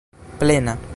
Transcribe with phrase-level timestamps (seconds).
[0.39, 0.81] plena